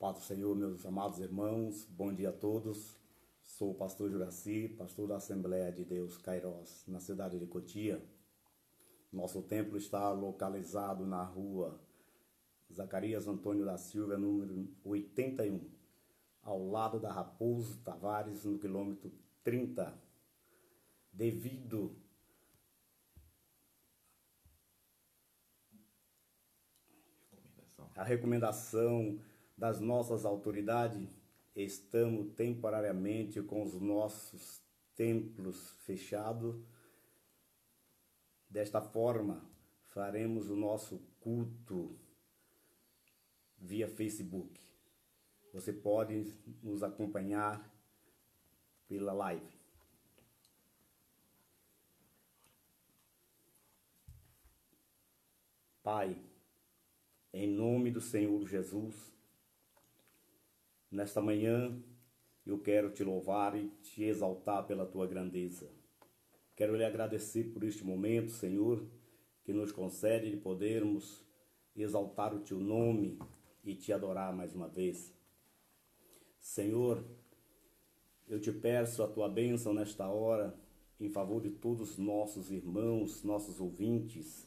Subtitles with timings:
[0.00, 2.96] Paz do Senhor, meus amados irmãos, bom dia a todos.
[3.42, 8.02] Sou o pastor Juraci, pastor da Assembleia de Deus Cairós, na cidade de Cotia.
[9.12, 11.78] Nosso templo está localizado na rua
[12.72, 15.70] Zacarias Antônio da Silva, número 81,
[16.42, 19.12] ao lado da Raposo Tavares, no quilômetro
[19.44, 20.02] 30.
[21.12, 21.94] Devido
[27.94, 29.20] à recomendação
[29.60, 31.06] das nossas autoridades,
[31.54, 34.62] estamos temporariamente com os nossos
[34.96, 36.64] templos fechados.
[38.48, 39.46] Desta forma,
[39.90, 41.94] faremos o nosso culto
[43.58, 44.58] via Facebook.
[45.52, 46.32] Você pode
[46.62, 47.70] nos acompanhar
[48.88, 49.60] pela live.
[55.82, 56.18] Pai,
[57.30, 59.19] em nome do Senhor Jesus,
[60.90, 61.80] Nesta manhã,
[62.44, 65.70] eu quero te louvar e te exaltar pela tua grandeza.
[66.56, 68.84] Quero lhe agradecer por este momento, Senhor,
[69.44, 71.24] que nos concede de podermos
[71.76, 73.20] exaltar o teu nome
[73.62, 75.14] e te adorar mais uma vez.
[76.40, 77.04] Senhor,
[78.26, 80.58] eu te peço a tua bênção nesta hora
[80.98, 84.44] em favor de todos os nossos irmãos, nossos ouvintes,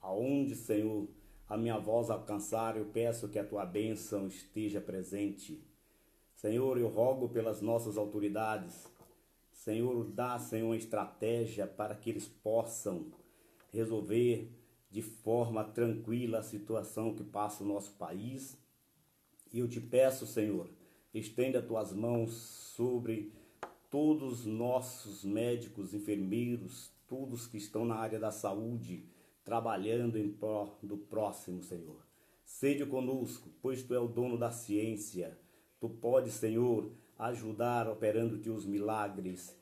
[0.00, 1.08] aonde, Senhor,
[1.48, 5.67] a minha voz alcançar, eu peço que a tua bênção esteja presente.
[6.38, 8.86] Senhor, eu rogo pelas nossas autoridades.
[9.50, 13.10] Senhor, dá, Senhor, uma estratégia para que eles possam
[13.72, 14.48] resolver
[14.88, 18.56] de forma tranquila a situação que passa o nosso país.
[19.52, 20.70] E eu te peço, Senhor,
[21.12, 22.34] estenda tuas mãos
[22.76, 23.32] sobre
[23.90, 29.08] todos os nossos médicos, enfermeiros, todos que estão na área da saúde,
[29.44, 32.06] trabalhando em pró do próximo, Senhor.
[32.44, 35.36] Sede conosco, pois tu é o dono da ciência
[35.80, 39.56] Tu podes, Senhor, ajudar operando-te os milagres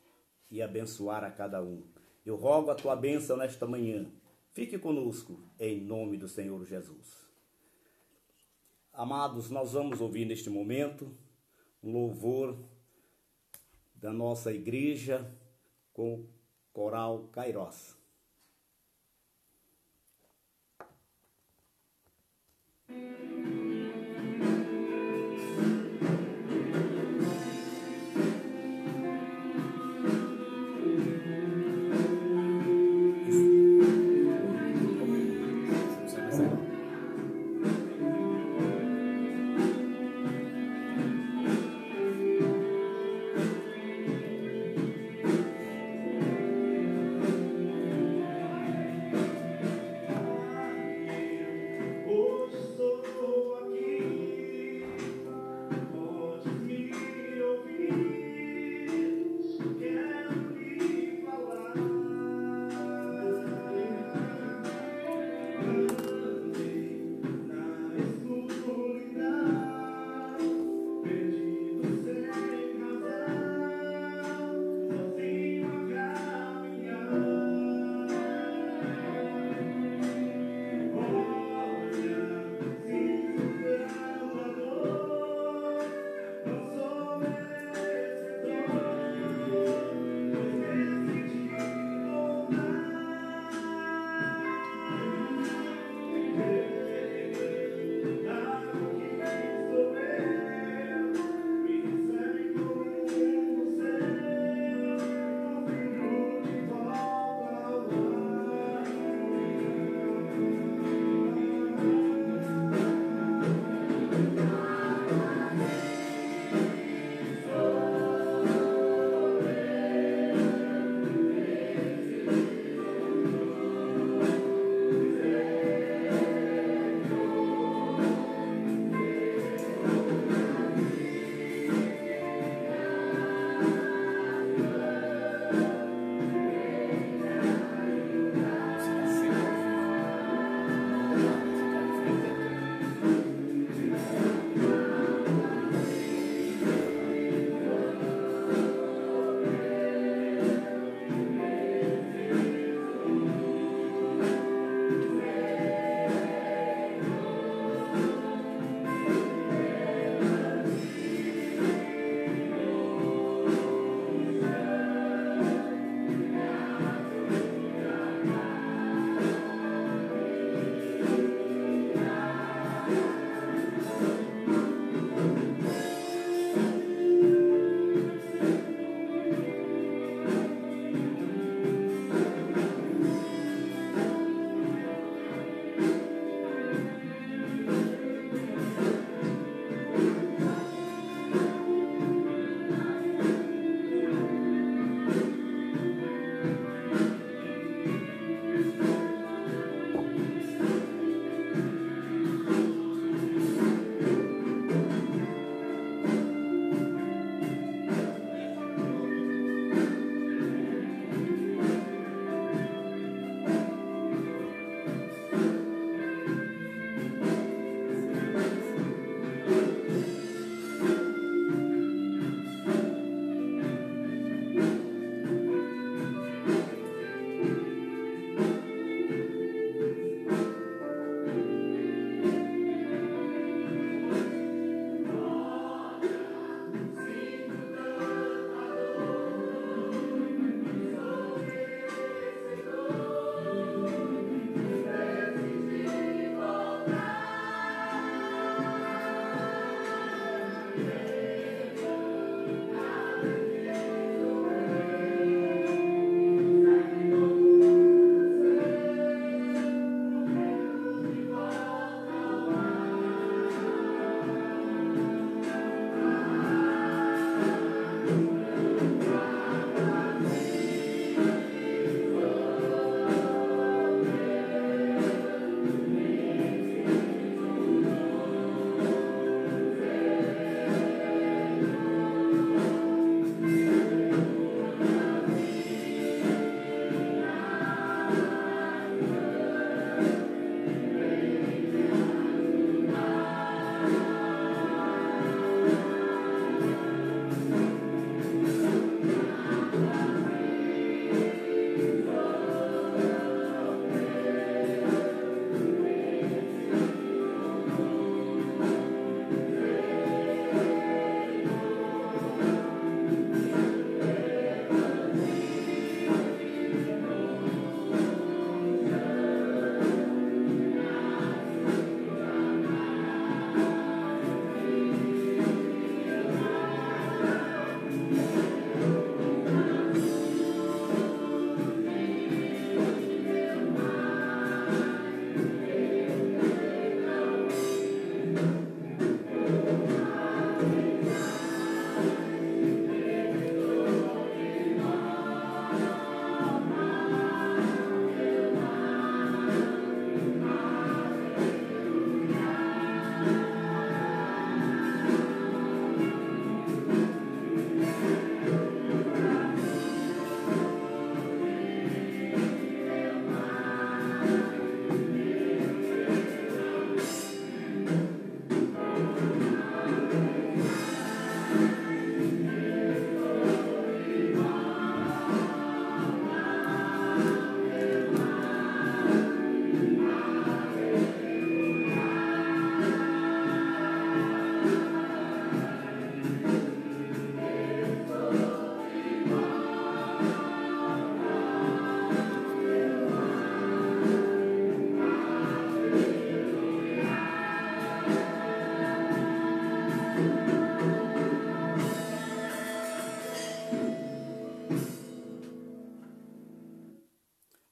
[0.50, 1.82] e abençoar a cada um.
[2.24, 4.10] Eu rogo a tua bênção nesta manhã.
[4.52, 7.26] Fique conosco, em nome do Senhor Jesus.
[8.92, 11.14] Amados, nós vamos ouvir neste momento
[11.82, 12.58] um louvor
[13.94, 15.30] da nossa igreja
[15.92, 16.28] com o
[16.72, 17.94] coral Kairos.
[22.88, 23.35] thank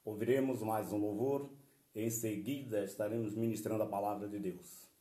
[0.04, 1.50] Ouviremos mais um louvor,
[1.94, 4.93] em seguida estaremos ministrando a palavra de Deus.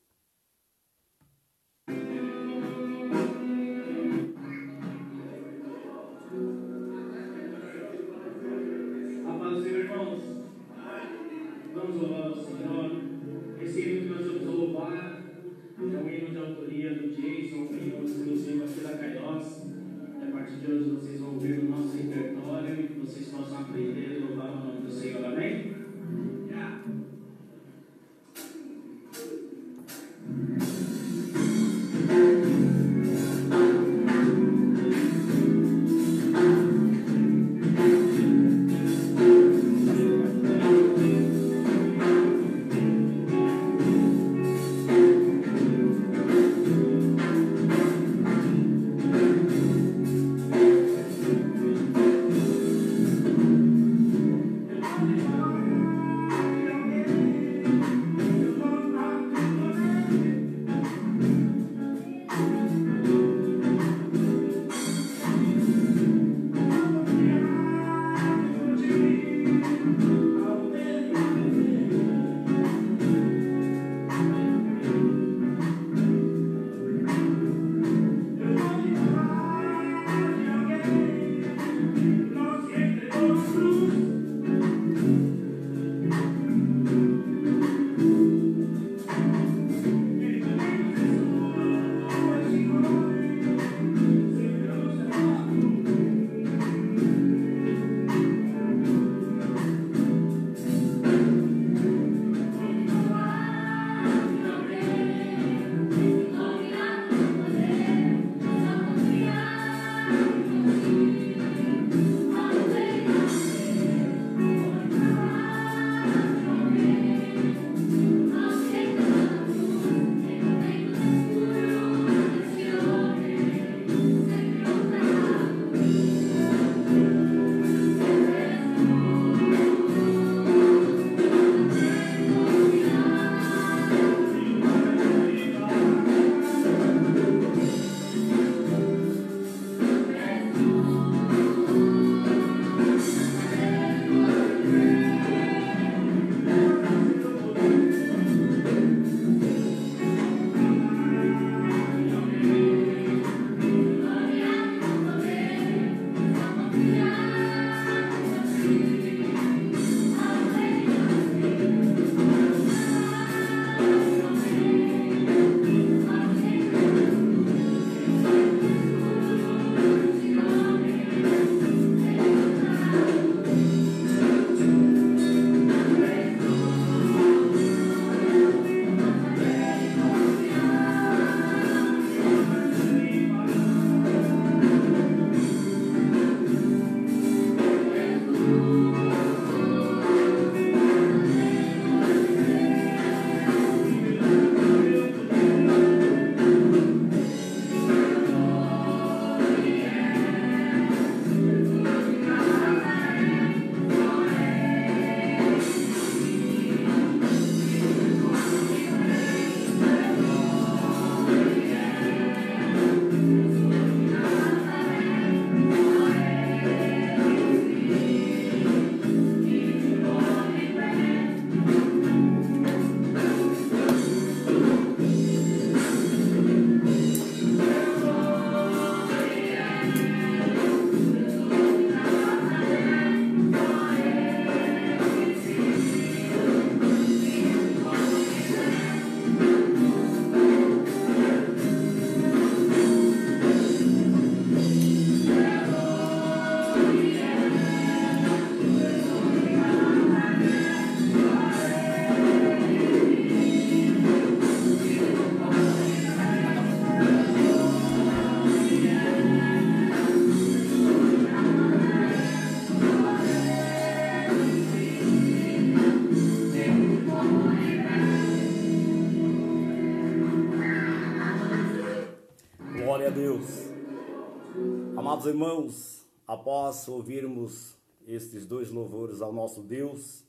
[275.23, 280.21] Amados irmãos, após ouvirmos estes dois louvores ao nosso Deus,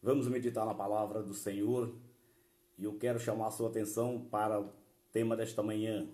[0.00, 1.92] vamos meditar na palavra do Senhor
[2.78, 4.70] e eu quero chamar a sua atenção para o
[5.10, 6.06] tema desta manhã.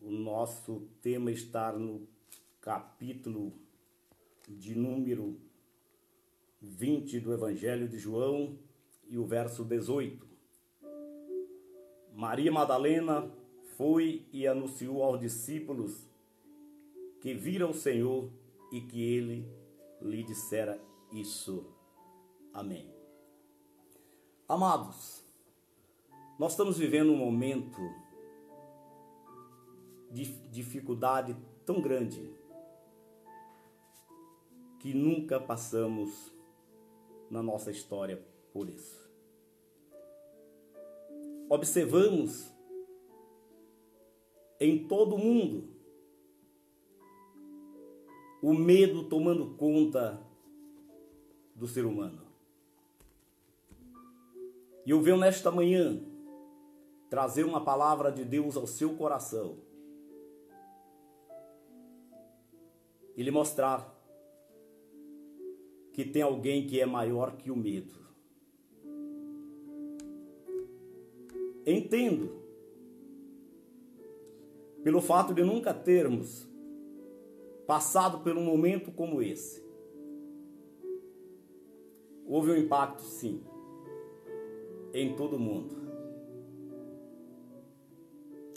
[0.00, 2.06] O nosso tema está no
[2.60, 3.52] capítulo
[4.48, 5.36] de número
[6.60, 8.56] 20 do Evangelho de João
[9.08, 10.24] e o verso 18.
[12.14, 13.28] Maria Madalena
[13.76, 16.11] foi e anunciou aos discípulos
[17.22, 18.28] que viram o Senhor
[18.72, 19.48] e que ele
[20.00, 21.72] lhe dissera isso.
[22.52, 22.92] Amém.
[24.48, 25.24] Amados,
[26.36, 27.80] nós estamos vivendo um momento
[30.10, 32.28] de dificuldade tão grande
[34.80, 36.34] que nunca passamos
[37.30, 38.20] na nossa história
[38.52, 39.00] por isso.
[41.48, 42.52] Observamos
[44.58, 45.81] em todo o mundo
[48.42, 50.20] o medo tomando conta
[51.54, 52.20] do ser humano.
[54.84, 56.02] E eu venho nesta manhã
[57.08, 59.58] trazer uma palavra de Deus ao seu coração
[63.16, 63.96] e lhe mostrar
[65.92, 67.94] que tem alguém que é maior que o medo.
[71.64, 72.42] Entendo,
[74.82, 76.50] pelo fato de nunca termos
[77.66, 79.62] passado por um momento como esse.
[82.26, 83.42] Houve um impacto, sim,
[84.92, 85.76] em todo mundo.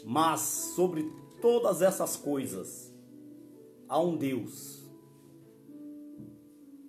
[0.06, 0.40] Mas
[0.76, 2.94] sobre todas essas coisas,
[3.88, 4.86] há um Deus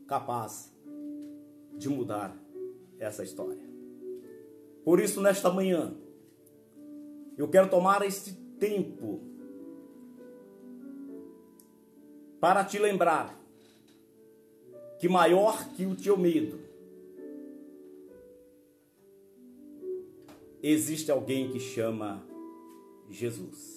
[0.07, 0.73] capaz
[1.77, 2.37] de mudar
[2.99, 3.65] essa história.
[4.85, 5.97] Por isso, nesta manhã,
[7.37, 9.36] eu quero tomar este tempo
[12.41, 13.39] para te lembrar
[14.99, 16.59] que maior que o teu medo,
[20.63, 22.27] existe alguém que chama
[23.09, 23.77] Jesus.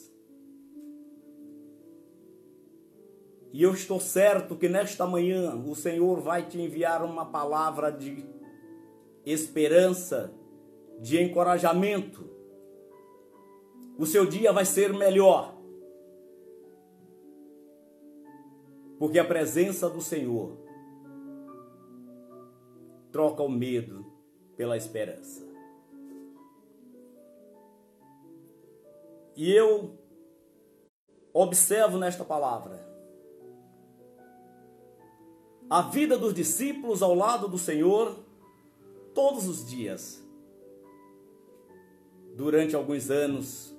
[3.52, 8.24] E eu estou certo que nesta manhã o Senhor vai te enviar uma palavra de
[9.26, 10.32] esperança,
[11.00, 12.30] de encorajamento.
[13.98, 15.59] O seu dia vai ser melhor.
[19.00, 20.58] Porque a presença do Senhor
[23.12, 24.06] troca o medo
[24.56, 25.48] pela esperança.
[29.36, 29.98] E eu
[31.34, 32.88] observo nesta palavra
[35.70, 38.18] a vida dos discípulos ao lado do Senhor
[39.14, 40.22] todos os dias.
[42.36, 43.74] Durante alguns anos,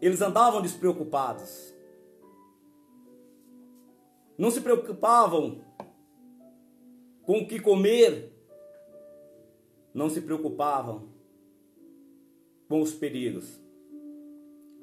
[0.00, 1.77] eles andavam despreocupados.
[4.38, 5.60] Não se preocupavam
[7.22, 8.32] com o que comer,
[9.92, 11.08] não se preocupavam
[12.68, 13.60] com os perigos,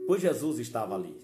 [0.05, 1.15] pois Jesus estava ali.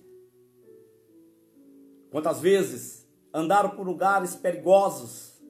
[2.09, 5.41] Quantas vezes andaram por lugares perigosos,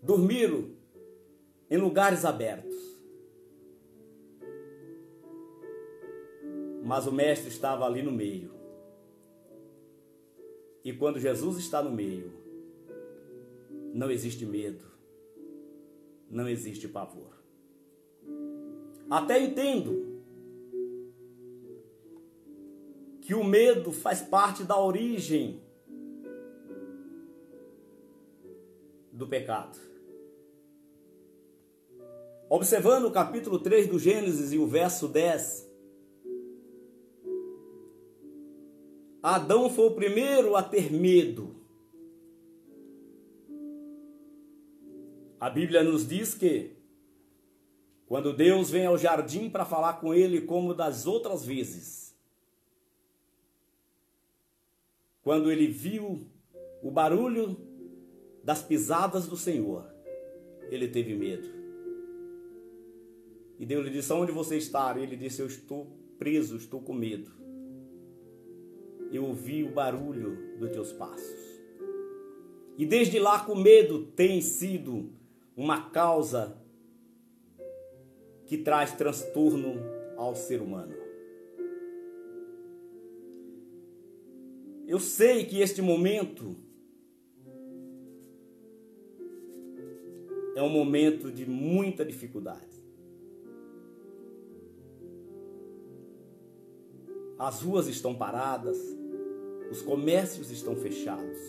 [0.00, 0.70] dormiram
[1.68, 2.74] em lugares abertos.
[6.84, 8.59] Mas o Mestre estava ali no meio.
[10.84, 12.32] E quando Jesus está no meio,
[13.92, 14.84] não existe medo,
[16.30, 17.38] não existe pavor.
[19.10, 20.22] Até entendo
[23.20, 25.62] que o medo faz parte da origem
[29.12, 29.78] do pecado.
[32.48, 35.69] Observando o capítulo 3 do Gênesis e o verso 10,
[39.22, 41.56] Adão foi o primeiro a ter medo.
[45.38, 46.76] A Bíblia nos diz que
[48.06, 52.14] quando Deus vem ao jardim para falar com ele, como das outras vezes,
[55.22, 56.26] quando ele viu
[56.82, 57.56] o barulho
[58.42, 59.86] das pisadas do Senhor,
[60.70, 61.48] ele teve medo.
[63.58, 64.98] E Deus lhe disse: Onde você está?
[64.98, 65.86] Ele disse: Eu estou
[66.18, 67.39] preso, estou com medo.
[69.10, 71.40] Eu ouvi o barulho dos teus passos.
[72.76, 75.10] E desde lá, com medo, tem sido
[75.56, 76.56] uma causa
[78.46, 79.74] que traz transtorno
[80.16, 80.94] ao ser humano.
[84.86, 86.56] Eu sei que este momento
[90.56, 92.69] é um momento de muita dificuldade.
[97.40, 98.78] As ruas estão paradas,
[99.70, 101.40] os comércios estão fechados,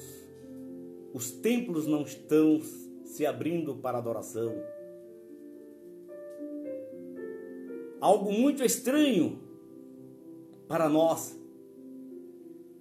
[1.13, 2.59] os templos não estão
[3.03, 4.55] se abrindo para adoração
[8.01, 9.39] algo muito estranho
[10.67, 11.39] para nós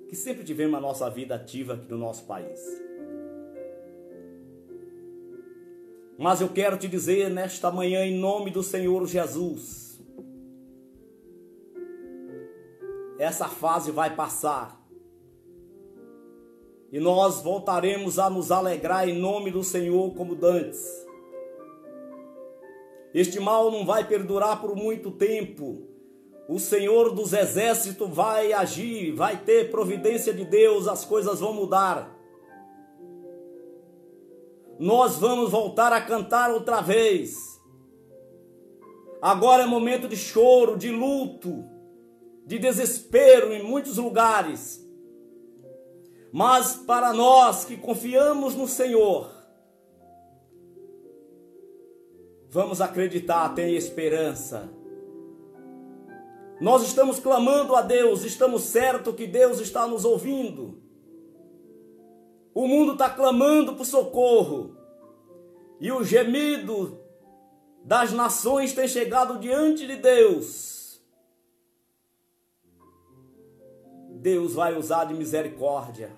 [0.09, 2.59] que sempre tivemos a nossa vida ativa aqui no nosso país.
[6.19, 9.90] Mas eu quero te dizer nesta manhã, em nome do Senhor Jesus,
[13.21, 14.81] essa fase vai passar.
[16.91, 20.83] E nós voltaremos a nos alegrar em nome do Senhor como dantes.
[23.13, 25.87] Este mal não vai perdurar por muito tempo.
[26.49, 32.19] O Senhor dos exércitos vai agir, vai ter providência de Deus, as coisas vão mudar.
[34.79, 37.61] Nós vamos voltar a cantar outra vez.
[39.21, 41.69] Agora é momento de choro, de luto,
[42.51, 44.85] de desespero em muitos lugares.
[46.33, 49.31] Mas para nós que confiamos no Senhor,
[52.49, 54.69] vamos acreditar, tem esperança.
[56.61, 60.83] Nós estamos clamando a Deus, estamos certos que Deus está nos ouvindo.
[62.53, 64.77] O mundo está clamando por socorro.
[65.79, 67.01] E o gemido
[67.85, 70.80] das nações tem chegado diante de Deus.
[74.21, 76.13] Deus vai usar de misericórdia.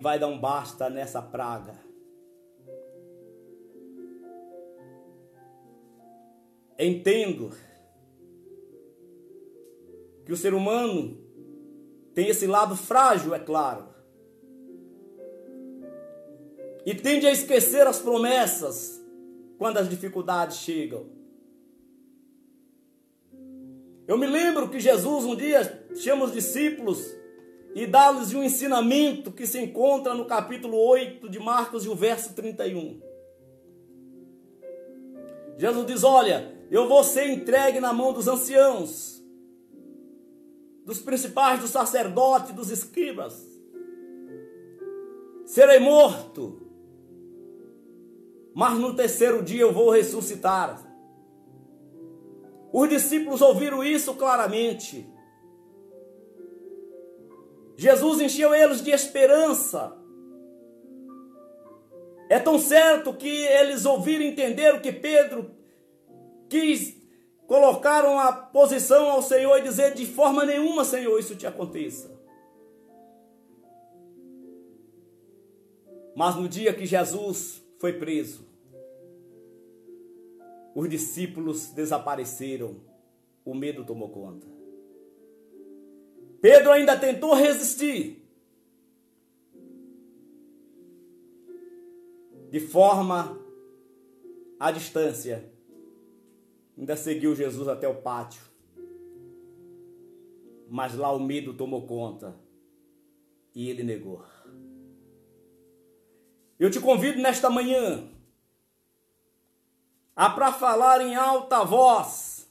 [0.00, 1.78] Vai dar um basta nessa praga.
[6.78, 7.50] Entendo
[10.24, 11.18] que o ser humano
[12.14, 13.92] tem esse lado frágil, é claro.
[16.86, 19.00] E tende a esquecer as promessas
[19.58, 21.21] quando as dificuldades chegam.
[24.06, 27.14] Eu me lembro que Jesus um dia chama os discípulos
[27.74, 32.34] e dá-lhes um ensinamento que se encontra no capítulo 8 de Marcos e o verso
[32.34, 33.00] 31.
[35.56, 39.22] Jesus diz: Olha, eu vou ser entregue na mão dos anciãos,
[40.84, 43.46] dos principais, dos sacerdotes, dos escribas.
[45.46, 46.66] Serei morto,
[48.54, 50.91] mas no terceiro dia eu vou ressuscitar.
[52.72, 55.06] Os discípulos ouviram isso claramente.
[57.76, 59.96] Jesus encheu eles de esperança.
[62.30, 65.50] É tão certo que eles ouviram entender o que Pedro
[66.48, 66.96] quis
[67.46, 72.10] colocaram a posição ao Senhor e dizer de forma nenhuma, Senhor, isso te aconteça.
[76.16, 78.46] Mas no dia que Jesus foi preso,
[80.74, 82.80] os discípulos desapareceram,
[83.44, 84.46] o medo tomou conta.
[86.40, 88.20] Pedro ainda tentou resistir.
[92.50, 93.38] De forma
[94.58, 95.50] à distância,
[96.76, 98.42] ainda seguiu Jesus até o pátio.
[100.68, 102.34] Mas lá o medo tomou conta
[103.54, 104.24] e ele negou.
[106.58, 108.08] Eu te convido nesta manhã
[110.14, 112.50] a para falar em alta voz.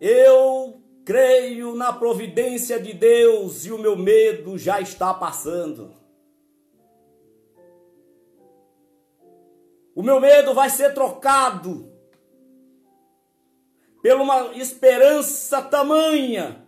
[0.00, 5.94] Eu creio na providência de Deus e o meu medo já está passando.
[9.94, 11.90] O meu medo vai ser trocado
[14.02, 16.66] por uma esperança tamanha,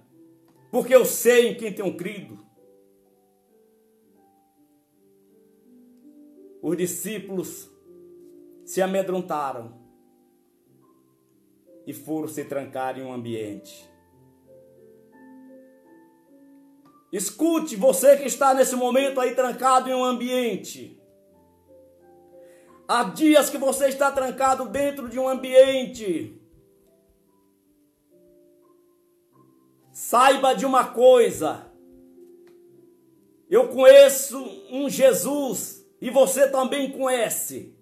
[0.70, 2.38] porque eu sei em quem tenho crido.
[6.62, 7.67] Os discípulos
[8.68, 9.80] se amedrontaram
[11.86, 13.90] e foram se trancar em um ambiente.
[17.10, 21.02] Escute, você que está nesse momento aí trancado em um ambiente.
[22.86, 26.38] Há dias que você está trancado dentro de um ambiente.
[29.90, 31.72] Saiba de uma coisa.
[33.48, 34.38] Eu conheço
[34.70, 37.77] um Jesus e você também conhece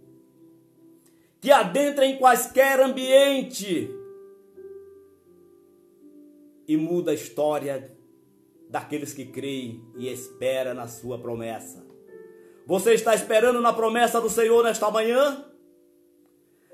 [1.47, 3.89] que adentra em quaisquer ambiente
[6.67, 7.97] e muda a história
[8.69, 11.87] daqueles que creem e esperam na sua promessa.
[12.67, 15.45] Você está esperando na promessa do Senhor nesta manhã?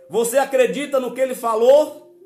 [0.09, 2.17] Você acredita no que ele falou?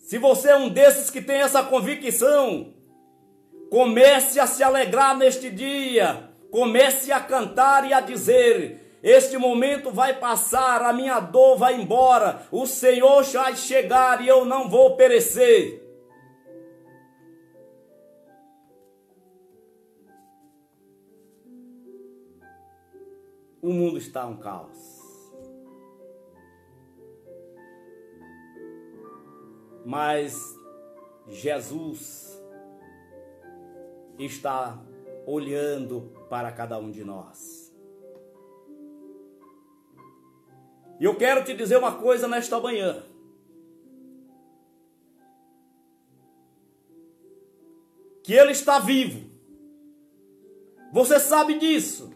[0.00, 2.74] Se você é um desses que tem essa convicção,
[3.70, 10.18] comece a se alegrar neste dia, comece a cantar e a dizer: este momento vai
[10.18, 15.86] passar, a minha dor vai embora, o Senhor vai chegar e eu não vou perecer.
[23.60, 24.98] O mundo está um caos.
[29.84, 30.34] Mas
[31.26, 32.42] Jesus
[34.18, 34.82] está
[35.26, 37.67] olhando para cada um de nós.
[41.00, 43.02] E eu quero te dizer uma coisa nesta manhã.
[48.24, 49.30] Que Ele está vivo.
[50.92, 52.12] Você sabe disso.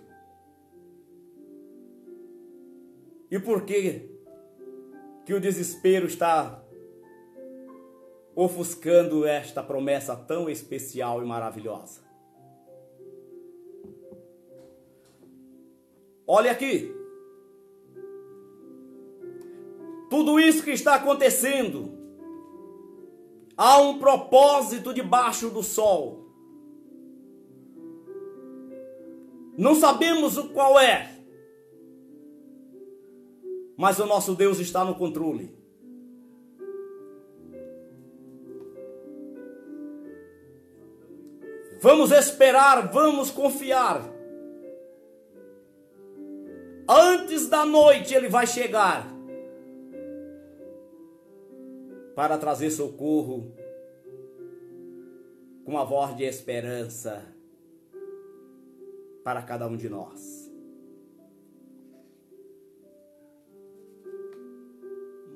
[3.31, 4.11] E por que
[5.25, 6.63] que o desespero está
[8.35, 12.03] ofuscando esta promessa tão especial e maravilhosa?
[16.27, 17.02] Olha aqui.
[20.13, 21.91] Tudo isso que está acontecendo,
[23.57, 26.27] há um propósito debaixo do sol.
[29.57, 31.19] Não sabemos o qual é,
[33.75, 35.57] mas o nosso Deus está no controle.
[41.81, 44.13] Vamos esperar, vamos confiar.
[46.87, 49.12] Antes da noite ele vai chegar
[52.15, 53.53] para trazer socorro
[55.65, 57.25] com a voz de esperança
[59.25, 60.51] para cada um de nós.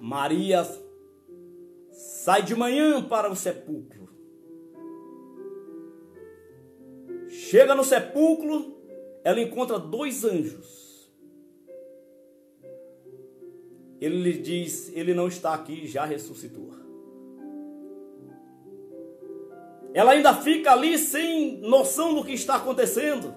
[0.01, 0.65] Maria
[1.91, 4.09] sai de manhã para o sepulcro.
[7.29, 8.77] Chega no sepulcro,
[9.25, 10.86] ela encontra dois anjos.
[14.01, 16.67] Ele lhe diz: Ele não está aqui, já ressuscitou.
[19.95, 23.35] Ela ainda fica ali sem noção do que está acontecendo.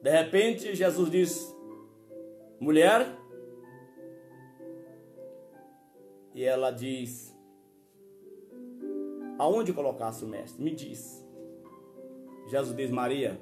[0.00, 1.56] De repente, Jesus diz:
[2.58, 3.06] Mulher.
[6.34, 7.36] E ela diz:
[9.38, 10.64] Aonde colocasse o mestre?
[10.64, 11.22] Me diz.
[12.48, 13.38] Jesus diz: Maria.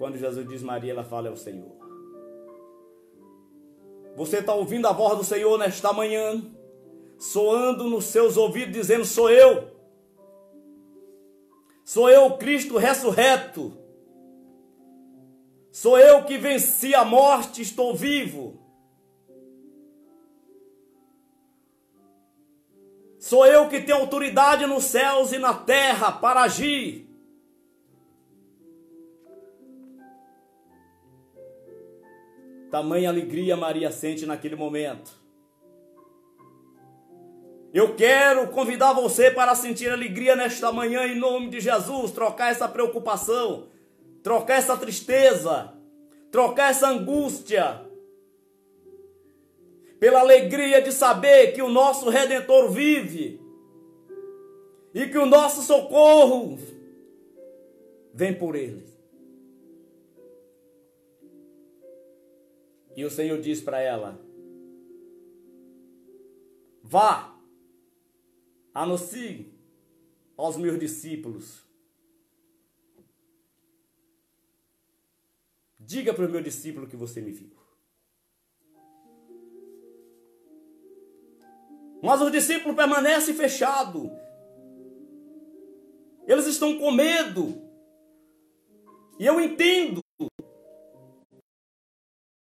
[0.00, 1.76] Quando Jesus diz Maria, ela fala: É o Senhor.
[4.16, 6.42] Você está ouvindo a voz do Senhor nesta manhã,
[7.18, 9.70] soando nos seus ouvidos, dizendo: Sou eu.
[11.84, 13.76] Sou eu, Cristo ressurreto.
[15.70, 18.58] Sou eu que venci a morte, estou vivo.
[23.18, 27.09] Sou eu que tenho autoridade nos céus e na terra para agir.
[32.70, 35.18] Tamanha alegria Maria sente naquele momento.
[37.72, 42.68] Eu quero convidar você para sentir alegria nesta manhã em nome de Jesus, trocar essa
[42.68, 43.68] preocupação,
[44.22, 45.72] trocar essa tristeza,
[46.30, 47.88] trocar essa angústia,
[50.00, 53.40] pela alegria de saber que o nosso Redentor vive
[54.94, 56.58] e que o nosso socorro
[58.12, 58.89] vem por Ele.
[62.96, 64.20] E o Senhor diz para ela:
[66.82, 67.36] Vá,
[68.74, 69.52] anuncie
[70.36, 71.70] aos meus discípulos
[75.90, 77.50] Diga para o meu discípulo que você me viu.
[82.00, 84.08] Mas o discípulo permanece fechado.
[86.28, 87.60] Eles estão com medo.
[89.18, 89.99] E eu entendo.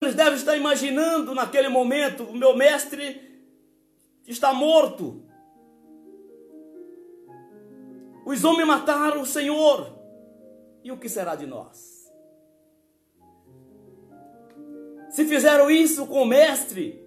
[0.08, 3.44] Eles devem estar imaginando naquele momento: o meu mestre
[4.26, 5.22] está morto.
[8.24, 9.98] Os homens mataram o Senhor.
[10.82, 12.10] E o que será de nós?
[15.10, 17.02] Se fizeram isso com o Mestre,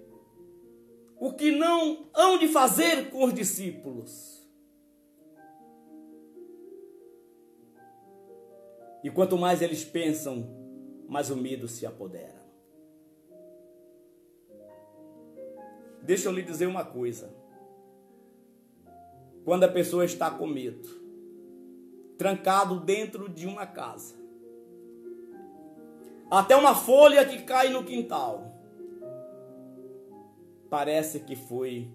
[1.18, 4.46] o que não hão de fazer com os discípulos?
[9.02, 10.48] E quanto mais eles pensam,
[11.08, 12.41] mais o medo se apodera.
[16.02, 17.34] Deixa eu lhe dizer uma coisa.
[19.44, 20.88] Quando a pessoa está com medo,
[22.18, 24.14] trancado dentro de uma casa,
[26.30, 28.50] até uma folha que cai no quintal.
[30.70, 31.92] Parece que foi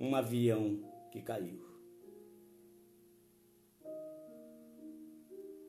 [0.00, 1.62] um avião que caiu.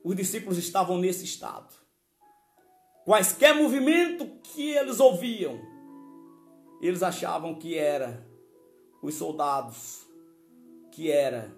[0.03, 1.73] Os discípulos estavam nesse estado.
[3.03, 5.59] Quaisquer movimento que eles ouviam,
[6.81, 8.25] eles achavam que era
[9.01, 10.07] os soldados,
[10.91, 11.55] que era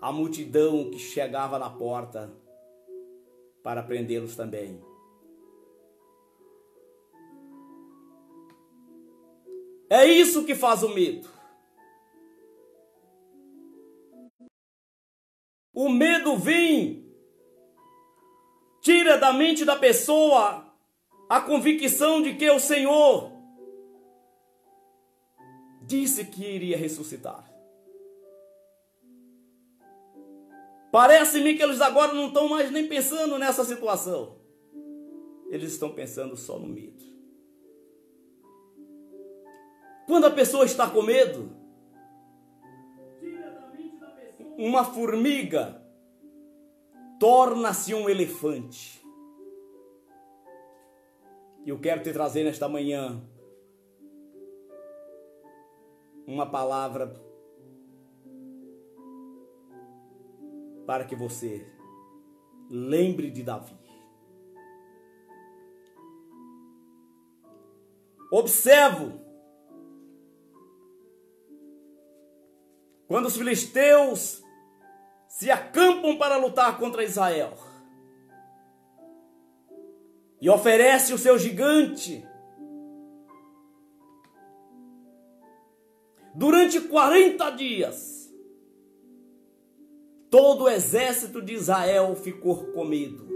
[0.00, 2.32] a multidão que chegava na porta
[3.62, 4.80] para prendê-los também.
[9.88, 11.36] É isso que faz o medo.
[15.76, 17.06] o medo vem,
[18.80, 20.74] tira da mente da pessoa
[21.28, 23.30] a convicção de que o Senhor
[25.86, 27.50] disse que iria ressuscitar.
[30.90, 34.36] Parece-me que eles agora não estão mais nem pensando nessa situação.
[35.48, 37.04] Eles estão pensando só no medo.
[40.06, 41.50] Quando a pessoa está com medo,
[44.56, 45.82] uma formiga
[47.18, 49.04] torna-se um elefante.
[51.64, 53.20] E eu quero te trazer nesta manhã
[56.26, 57.14] uma palavra
[60.86, 61.66] para que você
[62.70, 63.76] lembre de Davi.
[68.30, 69.20] Observo
[73.06, 74.42] quando os filisteus
[75.28, 77.54] se acampam para lutar contra Israel
[80.40, 82.26] e oferece o seu gigante.
[86.36, 88.30] Durante 40 dias,
[90.28, 93.26] todo o exército de Israel ficou com medo.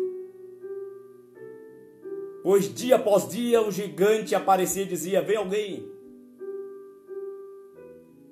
[2.42, 5.90] Pois dia após dia o gigante aparecia e dizia: Vem alguém,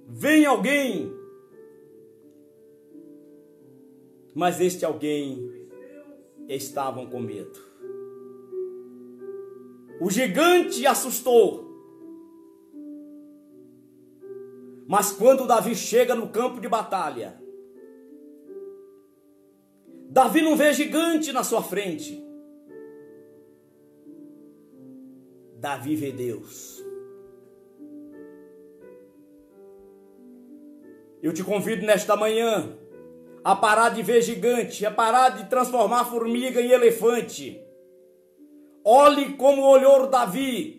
[0.07, 1.17] vem alguém.
[4.35, 5.51] Mas este alguém
[6.47, 7.59] estavam com medo.
[9.99, 11.68] O gigante assustou.
[14.89, 17.39] Mas quando Davi chega no campo de batalha,
[20.09, 22.25] Davi não vê gigante na sua frente.
[25.57, 26.83] Davi vê Deus.
[31.23, 32.75] Eu te convido nesta manhã
[33.45, 37.63] a parar de ver gigante, a parar de transformar formiga em elefante.
[38.83, 40.78] Olhe como olhou Davi.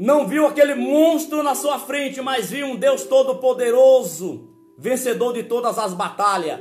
[0.00, 5.76] Não viu aquele monstro na sua frente, mas viu um Deus todo-poderoso, vencedor de todas
[5.76, 6.60] as batalhas.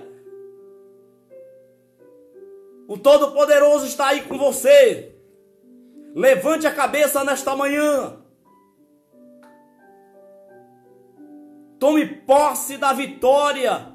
[2.88, 5.15] O Todo-Poderoso está aí com você.
[6.15, 8.17] Levante a cabeça nesta manhã.
[11.78, 13.93] Tome posse da vitória.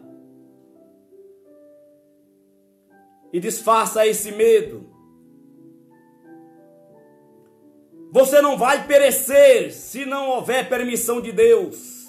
[3.33, 4.92] E desfaça esse medo.
[8.13, 12.07] Você não vai perecer se não houver permissão de Deus.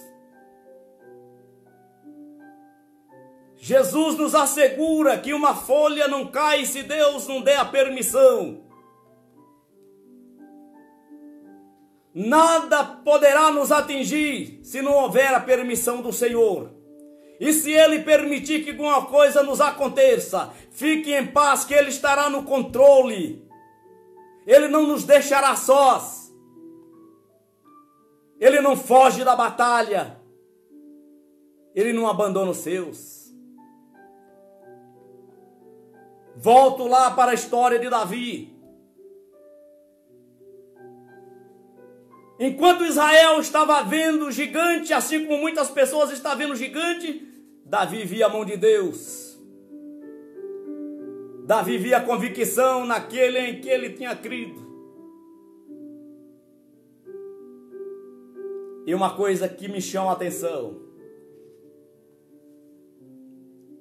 [3.55, 8.65] Jesus nos assegura que uma folha não cai se Deus não der a permissão.
[12.13, 16.69] Nada poderá nos atingir se não houver a permissão do Senhor.
[17.39, 22.29] E se Ele permitir que alguma coisa nos aconteça, fique em paz que Ele estará
[22.29, 23.42] no controle.
[24.45, 26.33] Ele não nos deixará sós.
[28.39, 30.19] Ele não foge da batalha.
[31.73, 33.33] Ele não abandona os seus.
[36.35, 38.53] Volto lá para a história de Davi.
[42.39, 47.25] Enquanto Israel estava vendo o gigante, assim como muitas pessoas estão vendo o gigante,
[47.65, 49.32] Davi via a mão de Deus.
[51.45, 54.61] Davi via convicção naquele em que ele tinha crido.
[58.85, 60.81] E uma coisa que me chama a atenção.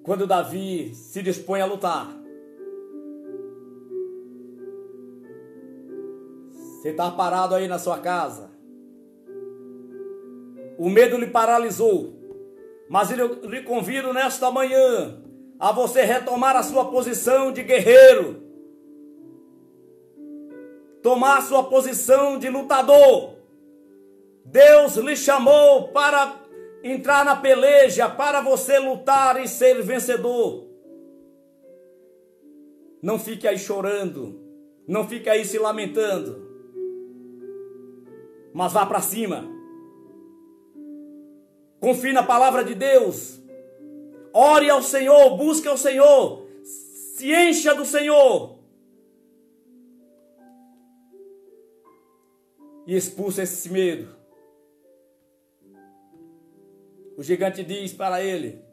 [0.02, 2.22] Quando Davi se dispõe a lutar,
[6.82, 8.50] Você está parado aí na sua casa.
[10.76, 12.12] O medo lhe paralisou.
[12.88, 15.22] Mas eu lhe convido nesta manhã
[15.62, 18.42] a você retomar a sua posição de guerreiro.
[21.00, 23.36] Tomar a sua posição de lutador.
[24.44, 26.40] Deus lhe chamou para
[26.82, 30.66] entrar na peleja, para você lutar e ser vencedor.
[33.00, 34.40] Não fique aí chorando.
[34.88, 36.42] Não fique aí se lamentando
[38.52, 39.44] mas vá para cima.
[41.80, 43.41] Confie na palavra de Deus.
[44.32, 48.58] Ore ao Senhor, busque ao Senhor, se encha do Senhor.
[52.86, 54.16] E expulsa esse medo.
[57.16, 58.64] O gigante diz para ele: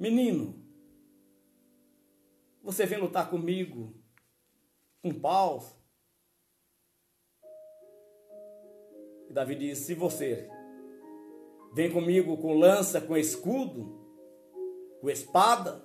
[0.00, 0.60] Menino,
[2.62, 3.94] você vem lutar comigo
[5.02, 5.78] com paus,
[9.28, 10.48] E Davi disse: Se você
[11.78, 13.96] vem comigo com lança, com escudo,
[15.00, 15.80] com espada.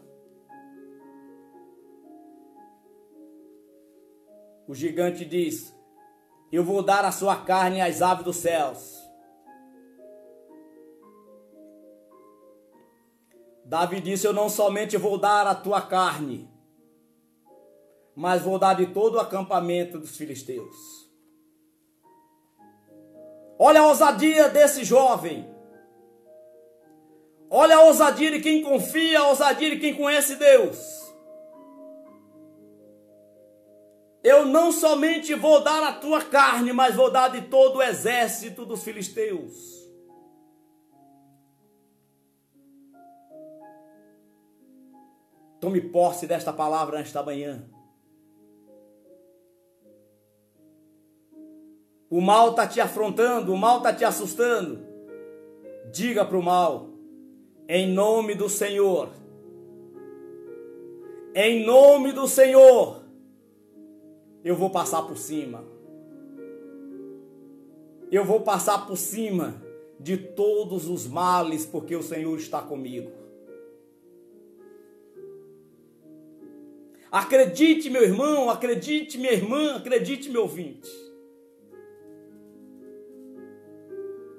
[4.68, 5.72] O gigante diz:
[6.52, 9.08] Eu vou dar a sua carne às aves dos céus.
[13.64, 16.50] Davi disse: Eu não somente vou dar a tua carne,
[18.16, 20.76] mas vou dar de todo o acampamento dos filisteus.
[23.60, 25.53] Olha a ousadia desse jovem.
[27.56, 31.14] Olha a ousadia de quem confia, a ousadia de quem conhece Deus.
[34.24, 38.66] Eu não somente vou dar a tua carne, mas vou dar de todo o exército
[38.66, 39.88] dos filisteus.
[45.60, 47.70] Tome posse desta palavra nesta manhã.
[52.10, 54.84] O mal está te afrontando, o mal está te assustando.
[55.92, 56.93] Diga para o mal,
[57.68, 59.10] em nome do Senhor,
[61.36, 63.04] em nome do Senhor,
[64.44, 65.64] eu vou passar por cima.
[68.12, 69.60] Eu vou passar por cima
[70.00, 73.12] de todos os males, porque o Senhor está comigo.
[77.12, 80.90] Acredite, meu irmão, acredite, minha irmã, acredite, meu ouvinte.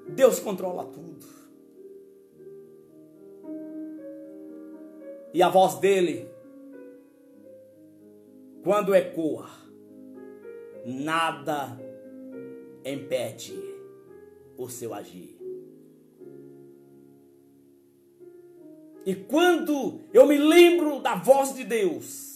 [0.09, 1.34] Deus controla tudo.
[5.35, 6.29] E a voz dele,
[8.63, 9.49] quando ecoa,
[10.85, 11.77] nada
[12.85, 13.61] impede
[14.57, 15.37] o seu agir.
[19.05, 22.33] E quando eu me lembro da voz de Deus,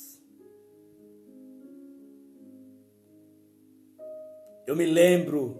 [4.69, 5.59] Eu me lembro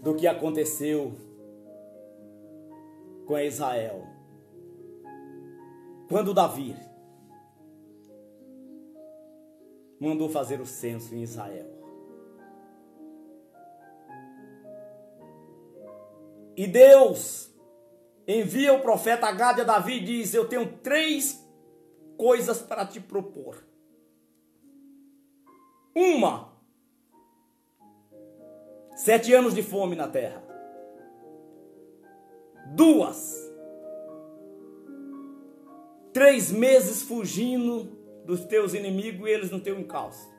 [0.00, 1.12] do que aconteceu
[3.26, 4.13] com Israel.
[6.08, 6.76] Quando Davi
[10.00, 11.72] mandou fazer o censo em Israel.
[16.56, 17.52] E Deus
[18.28, 21.44] envia o profeta Gade a Davi e diz: Eu tenho três
[22.16, 23.64] coisas para te propor.
[25.94, 26.54] Uma,
[28.94, 30.40] Sete anos de fome na terra.
[32.74, 33.43] Duas.
[36.14, 37.84] Três meses fugindo
[38.24, 40.32] dos teus inimigos e eles no teu encalço.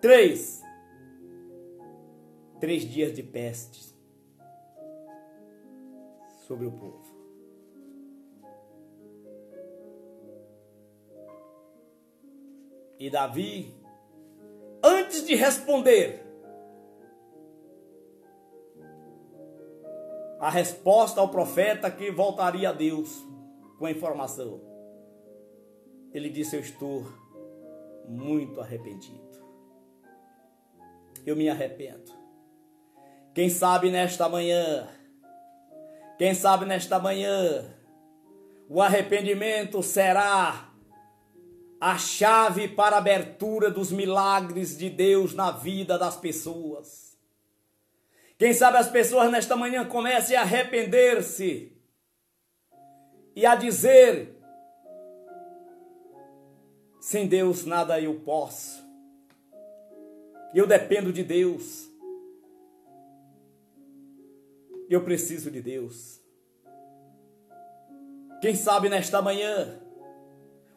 [0.00, 0.62] Três.
[2.60, 3.92] Três dias de peste
[6.46, 7.10] sobre o povo.
[12.98, 13.80] E Davi
[14.82, 16.22] antes de responder,
[20.40, 23.22] a resposta ao profeta que voltaria a Deus
[23.78, 24.60] com a informação.
[26.14, 27.06] Ele disse: Eu estou
[28.08, 29.20] muito arrependido.
[31.26, 32.18] Eu me arrependo.
[33.34, 34.88] Quem sabe nesta manhã,
[36.18, 37.64] quem sabe nesta manhã,
[38.68, 40.70] o arrependimento será
[41.80, 47.09] a chave para a abertura dos milagres de Deus na vida das pessoas.
[48.40, 51.78] Quem sabe as pessoas nesta manhã comecem a arrepender-se
[53.36, 54.34] e a dizer:
[57.02, 58.82] sem Deus nada eu posso,
[60.54, 61.86] eu dependo de Deus,
[64.88, 66.18] eu preciso de Deus.
[68.40, 69.78] Quem sabe nesta manhã,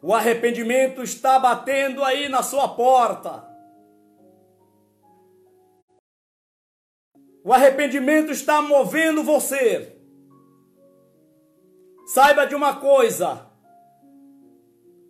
[0.02, 3.53] o arrependimento está batendo aí na sua porta.
[7.44, 9.94] O arrependimento está movendo você.
[12.06, 13.46] Saiba de uma coisa: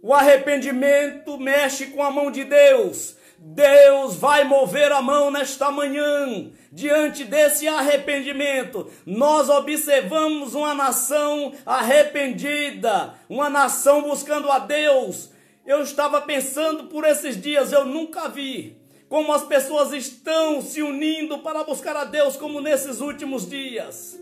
[0.03, 3.17] o arrependimento mexe com a mão de Deus.
[3.39, 8.91] Deus vai mover a mão nesta manhã diante desse arrependimento.
[9.07, 15.31] Nós observamos uma nação arrependida, uma nação buscando a Deus.
[15.65, 21.39] Eu estava pensando por esses dias, eu nunca vi como as pessoas estão se unindo
[21.39, 24.21] para buscar a Deus como nesses últimos dias.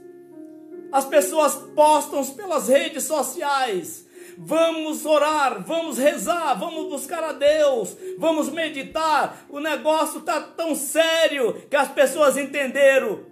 [0.90, 4.06] As pessoas postam pelas redes sociais
[4.38, 9.46] Vamos orar, vamos rezar, vamos buscar a Deus, vamos meditar.
[9.48, 13.24] O negócio está tão sério que as pessoas entenderam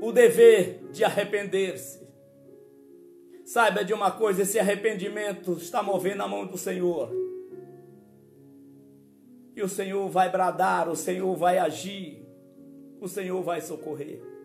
[0.00, 2.06] o dever de arrepender-se.
[3.44, 7.25] Saiba de uma coisa: esse arrependimento está movendo a mão do Senhor.
[9.56, 12.24] E o Senhor vai bradar, o Senhor vai agir,
[13.00, 14.36] o Senhor vai socorrer.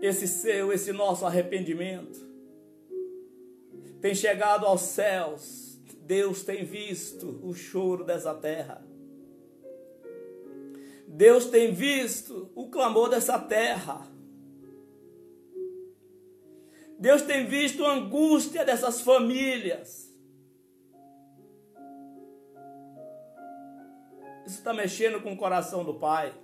[0.00, 2.26] esse seu, esse nosso arrependimento
[4.00, 5.66] tem chegado aos céus.
[6.02, 8.82] Deus tem visto o choro dessa terra.
[11.06, 14.06] Deus tem visto o clamor dessa terra.
[16.98, 20.07] Deus tem visto a angústia dessas famílias.
[24.48, 26.34] Isso está mexendo com o coração do Pai.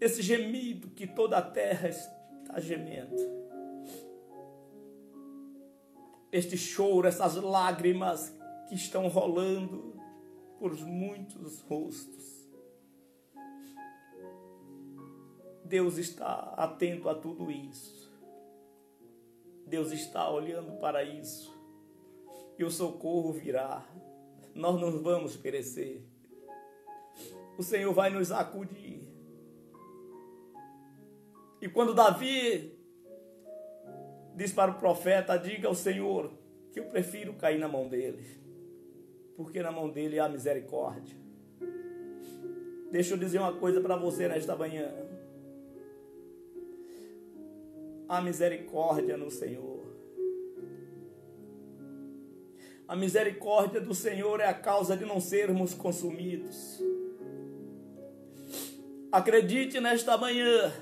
[0.00, 3.14] Esse gemido que toda a terra está gemendo.
[6.32, 8.36] Este choro, essas lágrimas
[8.68, 9.94] que estão rolando
[10.58, 12.50] por muitos rostos.
[15.64, 17.99] Deus está atento a tudo isso.
[19.70, 21.56] Deus está olhando para isso.
[22.58, 23.86] E o socorro virá.
[24.52, 26.02] Nós não vamos perecer.
[27.56, 29.00] O Senhor vai nos acudir.
[31.62, 32.76] E quando Davi
[34.34, 36.32] diz para o profeta: Diga ao Senhor
[36.72, 38.24] que eu prefiro cair na mão dele,
[39.36, 41.16] porque na mão dele há misericórdia.
[42.90, 44.90] Deixa eu dizer uma coisa para você nesta manhã
[48.10, 49.86] a misericórdia no Senhor.
[52.88, 56.82] A misericórdia do Senhor é a causa de não sermos consumidos.
[59.12, 60.72] Acredite nesta manhã.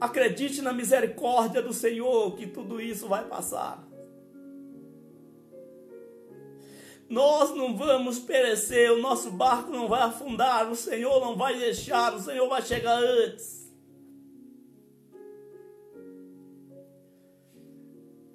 [0.00, 3.86] Acredite na misericórdia do Senhor, que tudo isso vai passar.
[7.06, 12.14] Nós não vamos perecer, o nosso barco não vai afundar, o Senhor não vai deixar,
[12.14, 13.61] o Senhor vai chegar antes.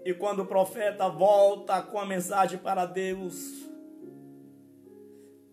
[0.08, 3.68] E quando o profeta volta com a mensagem para Deus,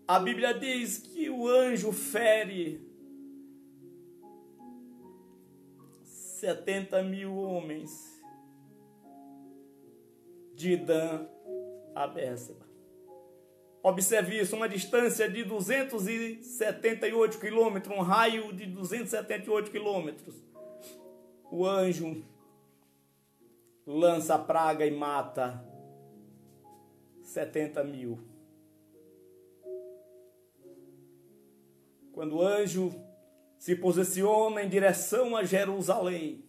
[0.07, 2.79] a Bíblia diz que o anjo fere
[6.05, 8.23] 70 mil homens
[10.53, 11.27] de Dan
[11.93, 12.65] a Bérseba.
[13.83, 20.33] Observe isso, uma distância de 278 quilômetros, um raio de 278 quilômetros.
[21.51, 22.23] O anjo
[23.85, 25.63] lança a praga e mata
[27.21, 28.19] 70 mil.
[32.11, 32.91] Quando o anjo
[33.57, 36.43] se posiciona em direção a Jerusalém,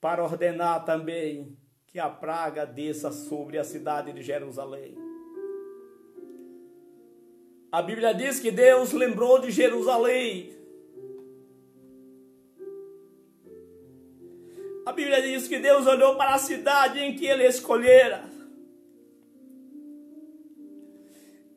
[0.00, 4.96] para ordenar também que a praga desça sobre a cidade de Jerusalém.
[7.70, 10.59] A Bíblia diz que Deus lembrou de Jerusalém
[14.86, 18.24] A Bíblia diz que Deus olhou para a cidade em que ele escolhera.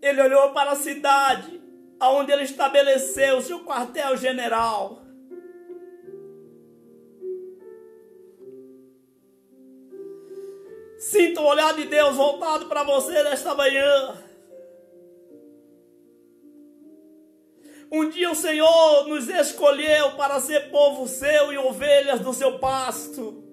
[0.01, 1.61] Ele olhou para a cidade
[1.99, 5.01] aonde ele estabeleceu o seu quartel-general.
[10.99, 14.17] Sinta o olhar de Deus voltado para você nesta manhã.
[17.95, 23.43] Um dia o Senhor nos escolheu para ser povo seu e ovelhas do seu pasto.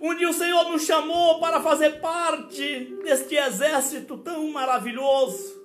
[0.00, 5.60] Um dia o Senhor nos chamou para fazer parte deste exército tão maravilhoso.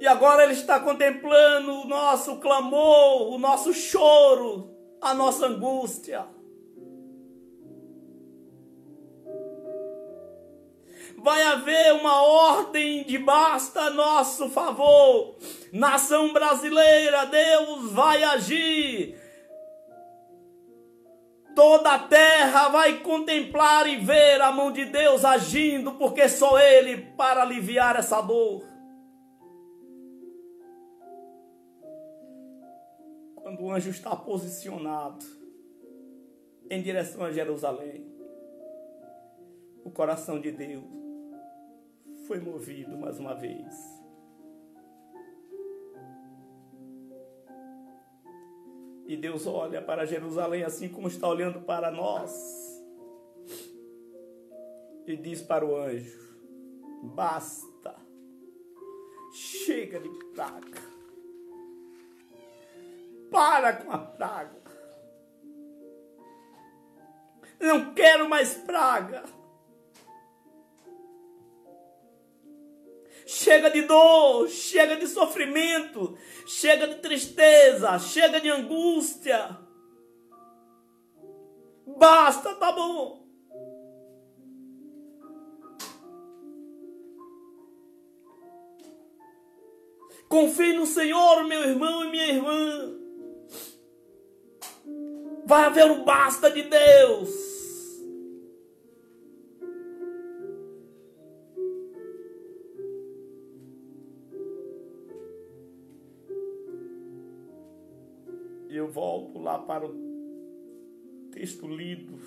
[0.00, 6.35] E agora Ele está contemplando o nosso clamor, o nosso choro, a nossa angústia.
[11.26, 15.34] Vai haver uma ordem de basta a nosso favor.
[15.72, 19.20] Nação brasileira, Deus vai agir.
[21.52, 26.98] Toda a terra vai contemplar e ver a mão de Deus agindo, porque só Ele
[27.16, 28.62] para aliviar essa dor.
[33.34, 35.26] Quando o anjo está posicionado
[36.70, 38.06] em direção a Jerusalém,
[39.84, 41.05] o coração de Deus
[42.26, 43.96] foi movido mais uma vez.
[49.06, 52.32] E Deus olha para Jerusalém assim como está olhando para nós.
[55.06, 56.36] E diz para o anjo:
[57.14, 57.94] Basta,
[59.32, 60.96] chega de praga.
[63.30, 64.56] Para com a praga.
[67.60, 69.22] Não quero mais praga.
[73.26, 76.16] Chega de dor, chega de sofrimento,
[76.46, 79.58] chega de tristeza, chega de angústia.
[81.98, 83.26] Basta, tá bom.
[90.28, 92.94] Confie no Senhor, meu irmão e minha irmã.
[95.44, 97.55] Vai haver o basta de Deus.
[109.66, 109.94] Para o
[111.32, 112.18] texto lido.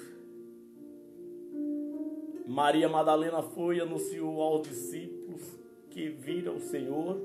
[2.45, 5.41] Maria Madalena foi e anunciou aos discípulos
[5.89, 7.19] que viram o Senhor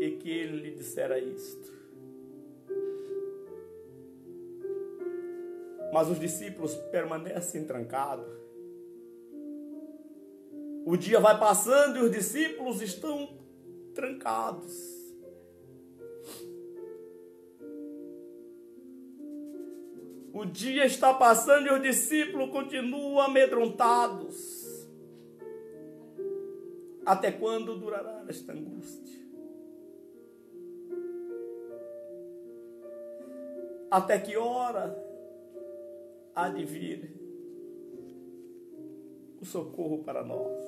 [0.00, 1.80] e que ele lhe dissera isto.
[5.92, 8.26] Mas os discípulos permanecem trancados.
[10.86, 13.28] O dia vai passando e os discípulos estão
[13.94, 14.99] trancados.
[20.32, 24.88] O dia está passando e os discípulos continuam amedrontados.
[27.04, 29.18] Até quando durará esta angústia?
[33.90, 34.96] Até que hora
[36.32, 37.12] há de vir
[39.40, 40.62] o socorro para nós?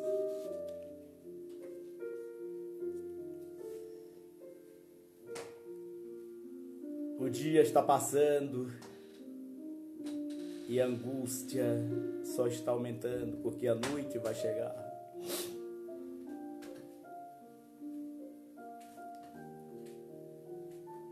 [7.21, 8.69] O dia está passando
[10.69, 11.65] e a angústia
[12.25, 14.75] só está aumentando, porque a noite vai chegar.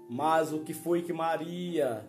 [0.08, 2.04] Mas o que foi que Maria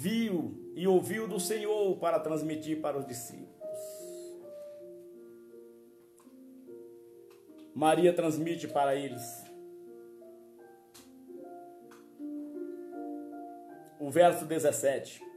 [0.00, 3.48] viu e ouviu do Senhor para transmitir para os discípulos?
[7.74, 9.44] Maria transmite para eles.
[14.00, 15.27] O verso 17.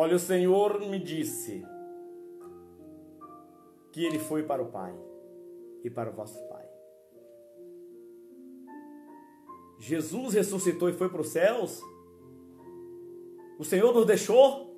[0.00, 1.66] Olha, o Senhor me disse
[3.90, 4.96] que ele foi para o Pai
[5.82, 6.64] e para o vosso Pai.
[9.76, 11.82] Jesus ressuscitou e foi para os céus?
[13.58, 14.72] O Senhor nos deixou?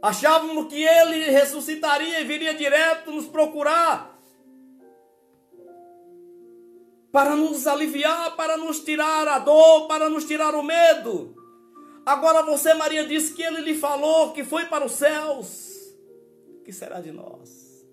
[0.00, 4.16] Achávamos que ele ressuscitaria e viria direto nos procurar
[7.10, 11.45] para nos aliviar, para nos tirar a dor, para nos tirar o medo.
[12.06, 15.92] Agora você, Maria, disse que ele lhe falou que foi para os céus.
[16.60, 17.84] O que será de nós?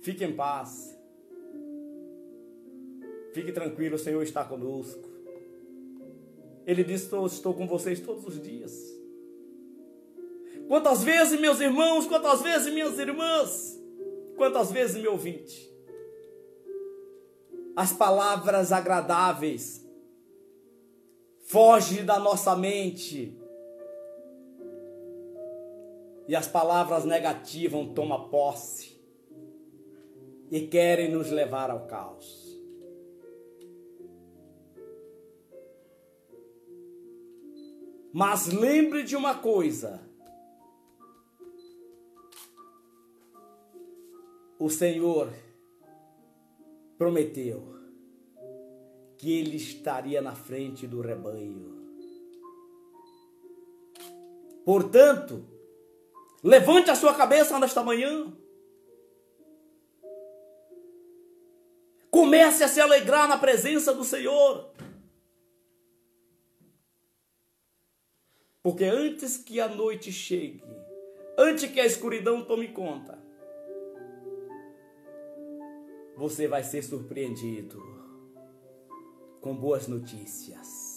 [0.00, 0.98] Fique em paz.
[3.34, 5.08] Fique tranquilo, o Senhor está conosco.
[6.66, 8.72] Ele disse: estou, estou com vocês todos os dias.
[10.66, 13.78] Quantas vezes, meus irmãos, quantas vezes, minhas irmãs,
[14.36, 15.71] quantas vezes, meu ouvinte,
[17.76, 19.86] as palavras agradáveis,
[21.46, 23.38] foge da nossa mente.
[26.28, 28.96] E as palavras negativas tomam posse
[30.50, 32.42] e querem nos levar ao caos.
[38.12, 40.00] Mas lembre de uma coisa:
[44.58, 45.32] o Senhor
[46.98, 47.72] prometeu
[49.16, 51.80] que ele estaria na frente do rebanho.
[54.64, 55.44] Portanto,
[56.42, 58.36] levante a sua cabeça nesta manhã.
[62.10, 64.72] Comece a se alegrar na presença do Senhor.
[68.62, 70.64] Porque antes que a noite chegue,
[71.38, 73.21] antes que a escuridão tome conta,
[76.16, 77.82] você vai ser surpreendido
[79.40, 80.92] com boas notícias.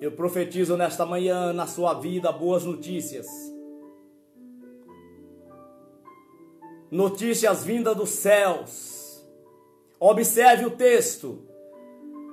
[0.00, 3.26] Eu profetizo nesta manhã na sua vida boas notícias.
[6.90, 9.26] Notícias vindas dos céus.
[9.98, 11.42] Observe o texto.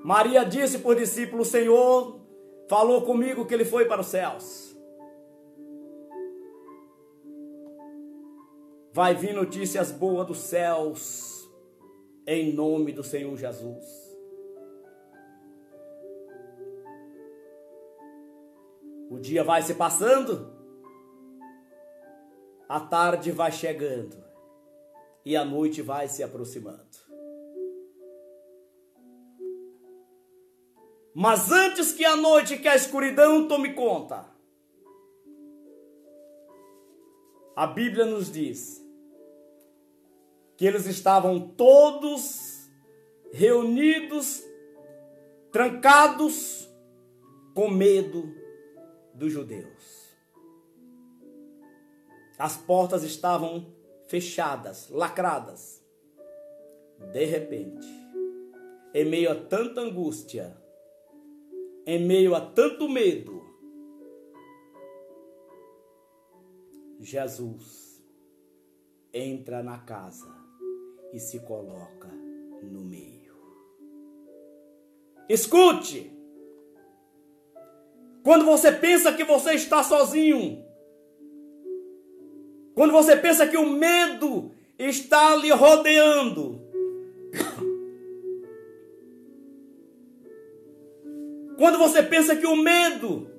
[0.03, 2.19] Maria disse por discípulo: Senhor
[2.67, 4.72] falou comigo que ele foi para os céus.
[8.93, 11.49] Vai vir notícias boas dos céus,
[12.27, 13.83] em nome do Senhor Jesus.
[19.09, 20.55] O dia vai se passando,
[22.69, 24.15] a tarde vai chegando
[25.25, 26.85] e a noite vai se aproximando.
[31.15, 34.31] Mas antes que a noite, que a escuridão tome conta,
[37.55, 38.82] a Bíblia nos diz
[40.57, 42.69] que eles estavam todos
[43.31, 44.43] reunidos,
[45.51, 46.69] trancados,
[47.53, 48.33] com medo
[49.13, 50.13] dos judeus.
[52.37, 53.73] As portas estavam
[54.07, 55.83] fechadas, lacradas.
[57.11, 57.87] De repente,
[58.93, 60.55] em meio a tanta angústia,
[61.85, 63.43] em meio a tanto medo,
[66.99, 68.01] Jesus
[69.11, 70.42] entra na casa
[71.13, 72.09] e se coloca
[72.63, 73.35] no meio.
[75.29, 76.11] Escute!
[78.23, 80.65] Quando você pensa que você está sozinho,
[82.73, 86.59] quando você pensa que o medo está lhe rodeando,
[91.57, 93.29] quando você pensa que o medo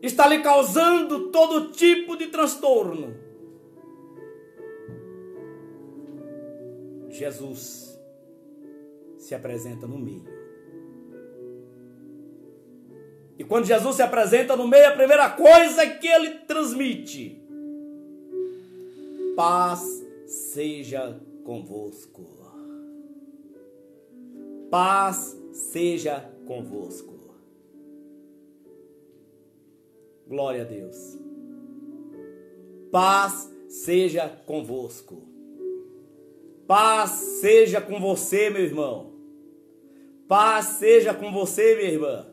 [0.00, 3.27] está lhe causando todo tipo de transtorno,
[7.18, 7.98] Jesus
[9.18, 10.38] se apresenta no meio.
[13.38, 17.40] E quando Jesus se apresenta no meio, a primeira coisa que ele transmite:
[19.36, 19.82] paz
[20.26, 22.38] seja convosco.
[24.70, 27.16] Paz seja convosco.
[30.26, 31.18] Glória a Deus.
[32.90, 35.37] Paz seja convosco.
[36.68, 39.10] Paz seja com você, meu irmão.
[40.28, 42.26] Paz seja com você, minha irmã.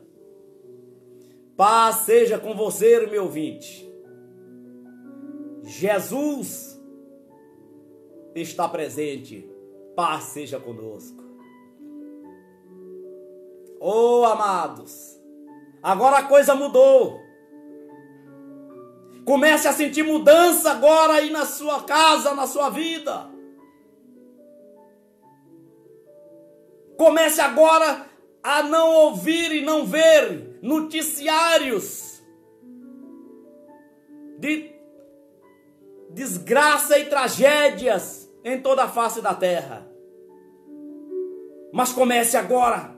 [1.56, 3.90] Paz seja com você, meu ouvinte.
[5.62, 6.78] Jesus
[8.34, 9.50] está presente.
[9.96, 11.24] Paz seja conosco.
[13.80, 15.18] Oh, amados,
[15.82, 17.18] agora a coisa mudou.
[19.24, 23.34] Comece a sentir mudança agora aí na sua casa, na sua vida.
[26.96, 28.06] Comece agora
[28.42, 32.22] a não ouvir e não ver noticiários
[34.38, 34.72] de
[36.10, 39.86] desgraça e tragédias em toda a face da terra.
[41.72, 42.96] Mas comece agora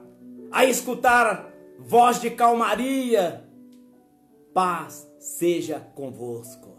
[0.51, 3.43] a escutar voz de calmaria,
[4.53, 6.77] paz seja convosco.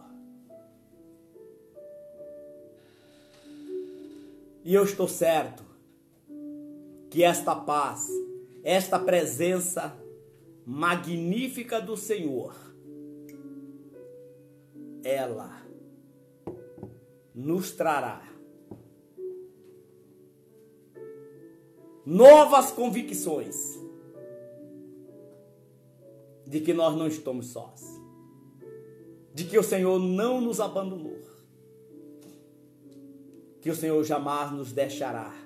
[4.64, 5.69] E eu estou certo
[7.10, 8.08] que esta paz,
[8.62, 10.00] esta presença
[10.64, 12.54] magnífica do Senhor,
[15.02, 15.60] ela
[17.34, 18.22] nos trará
[22.06, 23.78] novas convicções
[26.46, 28.00] de que nós não estamos sós,
[29.34, 31.18] de que o Senhor não nos abandonou,
[33.60, 35.39] que o Senhor jamais nos deixará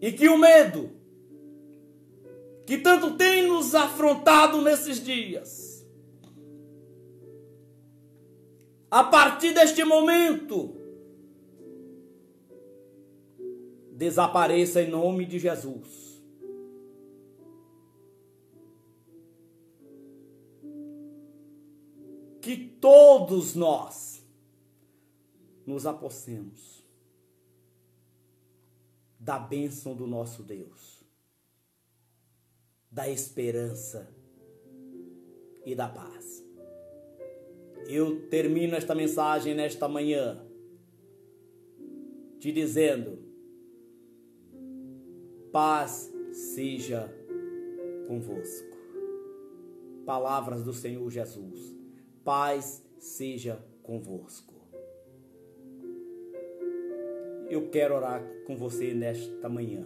[0.00, 0.90] E que o medo,
[2.66, 5.86] que tanto tem nos afrontado nesses dias,
[8.90, 10.74] a partir deste momento,
[13.92, 16.10] desapareça em nome de Jesus.
[22.40, 24.24] Que todos nós
[25.66, 26.79] nos apossemos
[29.20, 31.04] da bênção do nosso Deus,
[32.90, 34.08] da esperança
[35.64, 36.42] e da paz.
[37.86, 40.42] Eu termino esta mensagem nesta manhã
[42.38, 43.18] te dizendo:
[45.52, 47.12] paz seja
[48.08, 48.78] convosco.
[50.06, 51.76] Palavras do Senhor Jesus:
[52.24, 54.49] paz seja convosco
[57.50, 59.84] eu quero orar com você nesta manhã.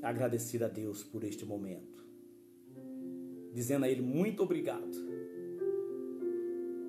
[0.00, 2.06] Agradecido a Deus por este momento.
[3.52, 4.96] Dizendo a Ele muito obrigado.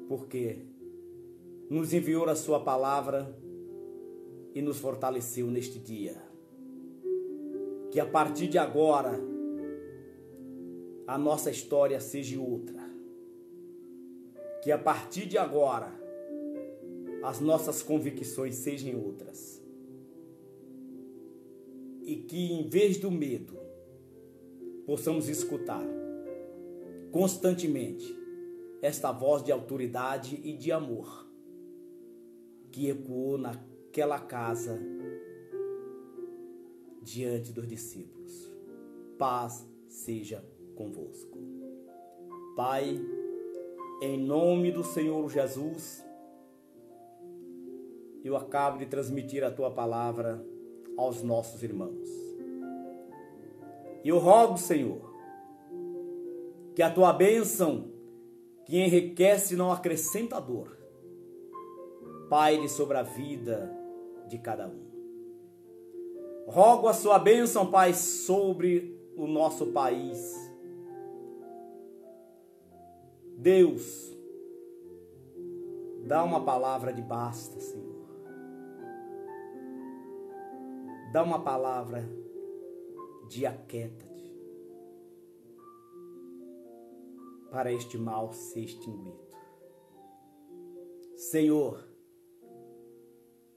[0.08, 0.60] Porque
[1.70, 3.36] nos enviou a Sua palavra
[4.54, 6.16] e nos fortaleceu neste dia.
[7.90, 9.20] Que a partir de agora
[11.08, 12.88] a nossa história seja outra.
[14.64, 15.97] Que a partir de agora
[17.24, 19.62] as nossas convicções sejam outras.
[22.04, 23.58] E que em vez do medo,
[24.86, 25.86] possamos escutar
[27.12, 28.16] constantemente
[28.82, 31.28] esta voz de autoridade e de amor
[32.72, 34.80] que ecoou naquela casa
[37.02, 38.52] diante dos discípulos.
[39.18, 40.46] Paz seja
[40.76, 41.38] convosco.
[42.56, 43.00] Pai,
[44.02, 46.04] em nome do Senhor Jesus,
[48.24, 50.44] eu acabo de transmitir a tua palavra
[50.98, 52.08] aos nossos irmãos.
[54.04, 55.14] Eu rogo, Senhor,
[56.76, 57.92] que a tua bênção,
[58.66, 60.78] que enriquece e não acrescenta dor,
[62.30, 63.72] paire sobre a vida
[64.28, 64.88] de cada um.
[66.48, 70.36] Rogo a sua bênção, Pai, sobre o nosso país.
[73.38, 74.16] Deus,
[76.06, 77.97] dá uma palavra de basta, Senhor.
[81.12, 82.04] Dá uma palavra
[83.30, 84.08] de aquieta-te
[87.50, 89.28] para este mal ser extinguido.
[91.16, 91.88] Senhor,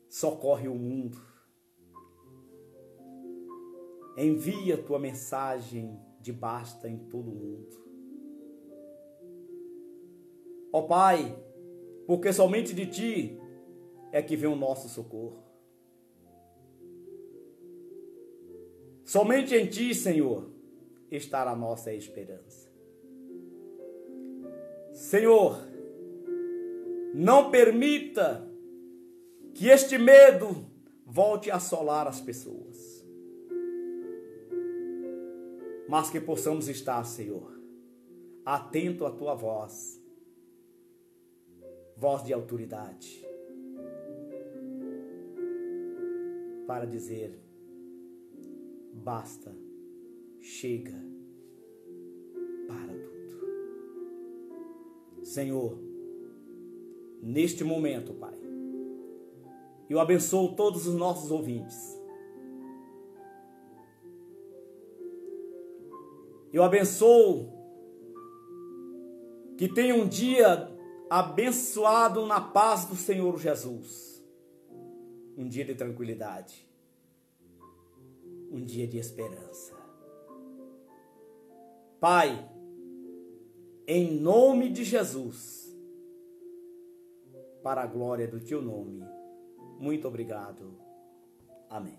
[0.08, 1.18] socorre o mundo.
[4.16, 7.80] Envia tua mensagem de basta em todo o mundo.
[10.72, 11.36] Ó Pai,
[12.06, 13.40] porque somente de ti
[14.12, 15.49] é que vem o nosso socorro.
[19.10, 20.48] Somente em ti, Senhor,
[21.10, 22.70] está a nossa esperança.
[24.92, 25.58] Senhor,
[27.12, 28.48] não permita
[29.52, 30.64] que este medo
[31.04, 33.04] volte a assolar as pessoas.
[35.88, 37.60] Mas que possamos estar, Senhor,
[38.44, 40.00] atento à tua voz,
[41.96, 43.26] voz de autoridade,
[46.64, 47.49] para dizer:
[48.92, 49.54] basta,
[50.40, 50.94] chega,
[52.66, 53.40] para tudo.
[55.24, 55.78] Senhor,
[57.22, 58.38] neste momento, Pai,
[59.88, 61.98] eu abençoo todos os nossos ouvintes.
[66.52, 67.48] Eu abençoo
[69.56, 70.68] que tenha um dia
[71.08, 74.24] abençoado na paz do Senhor Jesus.
[75.36, 76.69] Um dia de tranquilidade.
[78.50, 79.78] Um dia de esperança.
[82.00, 82.50] Pai,
[83.86, 85.74] em nome de Jesus,
[87.62, 89.04] para a glória do teu nome
[89.80, 90.76] muito obrigado.
[91.70, 91.98] Amém.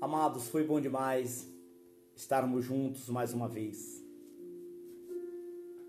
[0.00, 1.46] Amados, foi bom demais
[2.16, 4.02] estarmos juntos mais uma vez.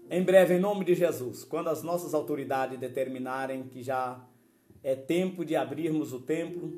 [0.10, 4.28] Em breve, em nome de Jesus, quando as nossas autoridades determinarem que já
[4.84, 6.74] é tempo de abrirmos o templo,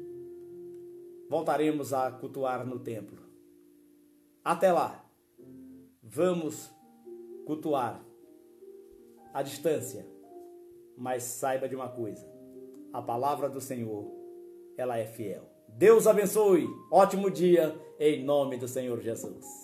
[1.29, 3.23] voltaremos a cultuar no templo.
[4.43, 5.05] Até lá,
[6.01, 6.71] vamos
[7.45, 8.03] cultuar
[9.33, 10.13] à distância
[10.97, 12.25] mas saiba de uma coisa:
[12.91, 14.11] a palavra do Senhor,
[14.77, 15.49] ela é fiel.
[15.67, 16.67] Deus abençoe.
[16.91, 19.62] Ótimo dia em nome do Senhor Jesus.